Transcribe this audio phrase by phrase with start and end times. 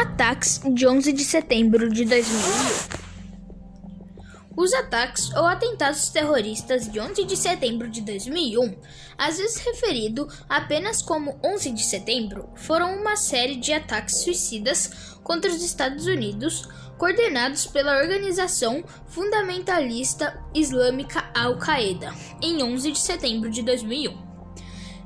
[0.00, 2.40] Ataques de 11 de setembro de 2001.
[4.56, 8.78] Os ataques ou atentados terroristas de 11 de setembro de 2001,
[9.18, 15.50] às vezes referido apenas como 11 de setembro, foram uma série de ataques suicidas contra
[15.50, 24.29] os Estados Unidos, coordenados pela organização fundamentalista islâmica Al-Qaeda, em 11 de setembro de 2001.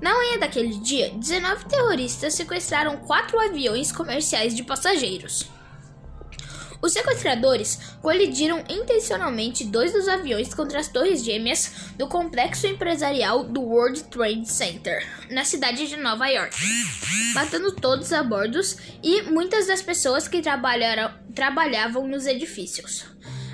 [0.00, 5.50] Na manhã daquele dia, 19 terroristas sequestraram quatro aviões comerciais de passageiros.
[6.82, 13.60] Os sequestradores colidiram intencionalmente dois dos aviões contra as torres gêmeas do complexo empresarial do
[13.60, 16.56] World Trade Center, na cidade de Nova York,
[17.34, 18.58] matando todos a bordo
[19.02, 20.40] e muitas das pessoas que
[21.34, 23.04] trabalhavam nos edifícios.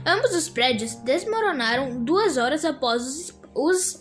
[0.06, 3.98] Ambos os prédios desmoronaram duas horas após os, os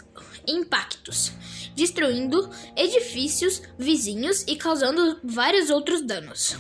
[0.48, 1.32] impactos
[1.76, 6.58] destruindo edifícios vizinhos e causando vários outros danos.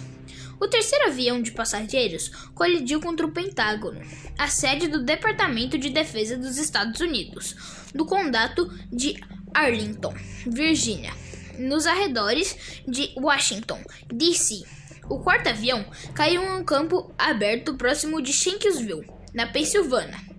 [0.60, 4.02] O terceiro avião de passageiros colidiu contra o Pentágono,
[4.38, 7.56] a sede do Departamento de Defesa dos Estados Unidos,
[7.94, 9.22] no condado de
[9.54, 10.14] Arlington,
[10.46, 11.14] Virgínia,
[11.58, 13.82] nos arredores de Washington,
[14.14, 14.64] D.C.
[15.10, 20.35] O quarto avião caiu em um campo aberto próximo de Shanksville, na Pensilvânia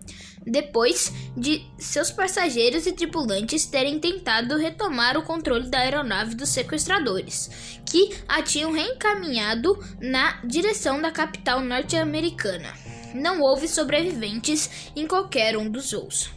[0.47, 7.81] depois de seus passageiros e tripulantes terem tentado retomar o controle da aeronave dos sequestradores,
[7.85, 12.73] que a tinham reencaminhado na direção da capital norte-americana.
[13.15, 16.36] Não houve sobreviventes em qualquer um dos voos.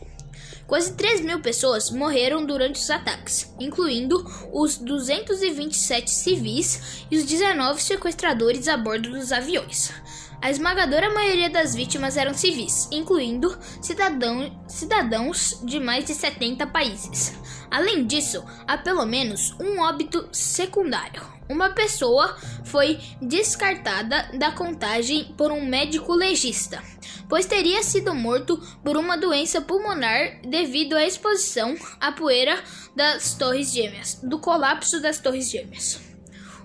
[0.70, 7.82] Quase 3 mil pessoas morreram durante os ataques, incluindo os 227 civis e os 19
[7.82, 9.92] sequestradores a bordo dos aviões.
[10.40, 17.34] A esmagadora maioria das vítimas eram civis, incluindo cidadão, cidadãos de mais de 70 países.
[17.72, 21.24] Além disso, há pelo menos um óbito secundário.
[21.50, 22.38] Uma pessoa
[22.70, 26.82] foi descartada da contagem por um médico legista,
[27.28, 32.62] pois teria sido morto por uma doença pulmonar devido à exposição à poeira
[32.96, 36.00] das Torres Gêmeas, do colapso das Torres Gêmeas.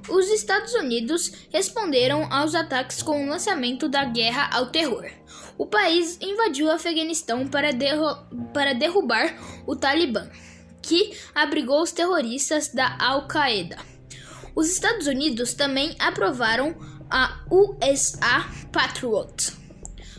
[0.08, 5.10] Os Estados Unidos responderam aos ataques com o lançamento da Guerra ao Terror.
[5.56, 8.14] O país invadiu o Afeganistão para, derru
[8.52, 9.34] para derrubar
[9.66, 10.28] o Talibã,
[10.82, 13.93] que abrigou os terroristas da Al-Qaeda.
[14.54, 16.76] Os Estados Unidos também aprovaram
[17.10, 19.52] a USA Patriot.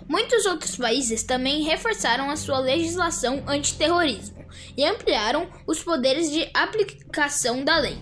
[0.07, 4.45] Muitos outros países também reforçaram a sua legislação antiterrorismo
[4.77, 7.97] e ampliaram os poderes de aplicação da lei.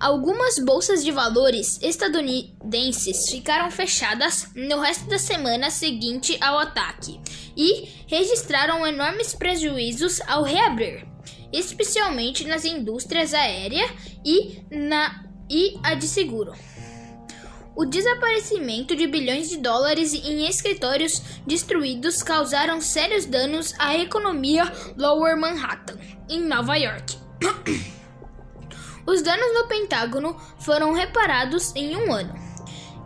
[0.00, 7.20] Algumas bolsas de valores estadunidenses ficaram fechadas no resto da semana seguinte ao ataque
[7.56, 11.04] e registraram enormes prejuízos ao reabrir,
[11.52, 13.88] especialmente nas indústrias aérea
[14.24, 16.52] e na e a de seguro.
[17.74, 24.64] O desaparecimento de bilhões de dólares em escritórios destruídos causaram sérios danos à economia
[24.96, 25.96] Lower Manhattan,
[26.28, 27.16] em Nova York.
[29.06, 32.34] Os danos no Pentágono foram reparados em um ano,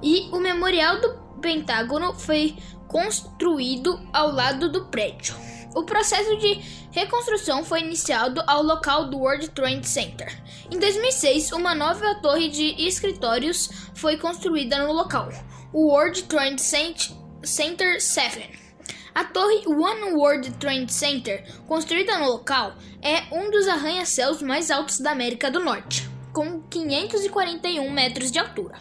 [0.03, 2.57] e o memorial do Pentágono foi
[2.89, 5.35] construído ao lado do prédio.
[5.75, 10.31] O processo de reconstrução foi iniciado ao local do World Trade Center.
[10.71, 15.31] Em 2006, uma nova torre de escritórios foi construída no local,
[15.73, 16.63] o World Trade
[17.43, 18.61] Center 7.
[19.15, 25.01] A torre One World Trade Center, construída no local, é um dos arranha-céus mais altos
[25.01, 28.79] da América do Norte, com 541 metros de altura.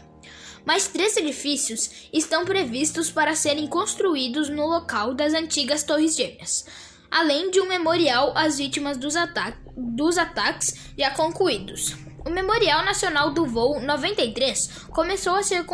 [0.66, 6.66] Mais três edifícios estão previstos para serem construídos no local das antigas Torres Gêmeas,
[7.12, 11.96] além de um memorial às vítimas dos, ata dos ataques já concluídos.
[12.26, 15.66] O Memorial Nacional do Voo 93 começou a ser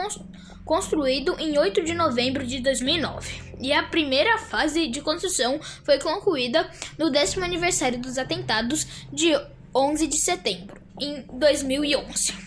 [0.65, 6.69] construído em 8 de novembro de 2009, e a primeira fase de construção foi concluída
[6.97, 9.33] no décimo aniversário dos atentados de
[9.75, 12.46] 11 de setembro, em 2011.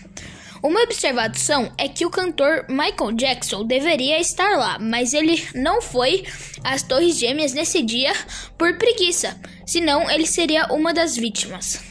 [0.63, 6.23] Uma observação é que o cantor Michael Jackson deveria estar lá, mas ele não foi
[6.63, 8.13] às Torres Gêmeas nesse dia
[8.59, 9.35] por preguiça,
[9.65, 11.90] senão ele seria uma das vítimas.